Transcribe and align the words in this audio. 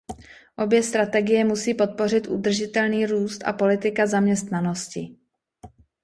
Obě 0.57 0.83
strategie 0.83 1.43
musí 1.45 1.73
podpořit 1.73 2.27
udržitelný 2.27 3.05
růst 3.05 3.43
a 3.43 3.53
politika 3.53 4.07
zaměstnanosti. 4.07 5.17